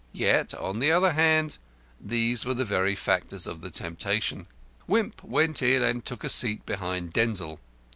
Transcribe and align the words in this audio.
Yet, 0.13 0.55
on 0.55 0.79
the 0.79 0.91
other 0.91 1.11
hand, 1.11 1.59
these 2.03 2.43
were 2.43 2.55
the 2.55 2.65
very 2.65 2.95
factors 2.95 3.45
of 3.45 3.61
the 3.61 3.69
temptation. 3.69 4.47
Wimp 4.87 5.23
went 5.23 5.61
in 5.61 5.83
and 5.83 6.03
took 6.03 6.23
a 6.23 6.29
seat 6.29 6.65
behind 6.65 7.13
Denzil. 7.13 7.59